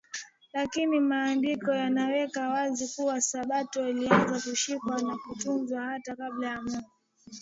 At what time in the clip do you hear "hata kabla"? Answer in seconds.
5.81-6.47